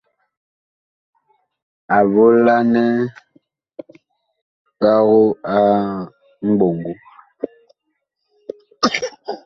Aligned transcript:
A 1.97 1.99
volanɛ 2.13 2.85
pago 4.79 5.21
a 5.55 5.57
mɓoŋgo. 6.55 6.91